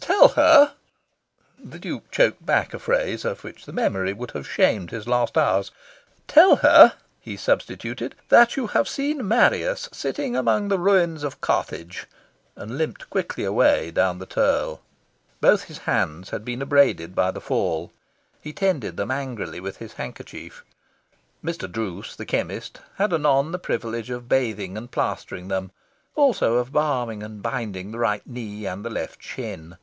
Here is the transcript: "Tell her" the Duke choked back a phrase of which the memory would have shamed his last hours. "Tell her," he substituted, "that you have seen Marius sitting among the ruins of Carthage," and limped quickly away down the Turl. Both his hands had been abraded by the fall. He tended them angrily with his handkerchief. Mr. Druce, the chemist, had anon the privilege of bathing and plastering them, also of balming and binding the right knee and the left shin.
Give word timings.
"Tell 0.00 0.30
her" 0.30 0.72
the 1.72 1.78
Duke 1.78 2.10
choked 2.10 2.44
back 2.44 2.74
a 2.74 2.80
phrase 2.80 3.24
of 3.24 3.44
which 3.44 3.64
the 3.64 3.72
memory 3.72 4.12
would 4.12 4.32
have 4.32 4.48
shamed 4.50 4.90
his 4.90 5.06
last 5.06 5.38
hours. 5.38 5.70
"Tell 6.26 6.56
her," 6.56 6.94
he 7.20 7.36
substituted, 7.36 8.16
"that 8.28 8.56
you 8.56 8.66
have 8.66 8.88
seen 8.88 9.26
Marius 9.28 9.88
sitting 9.92 10.34
among 10.34 10.66
the 10.66 10.80
ruins 10.80 11.22
of 11.22 11.40
Carthage," 11.40 12.08
and 12.56 12.76
limped 12.76 13.08
quickly 13.08 13.44
away 13.44 13.92
down 13.92 14.18
the 14.18 14.26
Turl. 14.26 14.80
Both 15.40 15.62
his 15.64 15.78
hands 15.78 16.30
had 16.30 16.44
been 16.44 16.60
abraded 16.60 17.14
by 17.14 17.30
the 17.30 17.40
fall. 17.40 17.92
He 18.40 18.52
tended 18.52 18.96
them 18.96 19.12
angrily 19.12 19.60
with 19.60 19.76
his 19.76 19.92
handkerchief. 19.92 20.64
Mr. 21.44 21.70
Druce, 21.70 22.16
the 22.16 22.26
chemist, 22.26 22.80
had 22.96 23.12
anon 23.12 23.52
the 23.52 23.60
privilege 23.60 24.10
of 24.10 24.28
bathing 24.28 24.76
and 24.76 24.90
plastering 24.90 25.46
them, 25.46 25.70
also 26.16 26.54
of 26.54 26.72
balming 26.72 27.22
and 27.22 27.40
binding 27.42 27.92
the 27.92 27.98
right 27.98 28.26
knee 28.26 28.66
and 28.66 28.84
the 28.84 28.90
left 28.90 29.22
shin. 29.22 29.76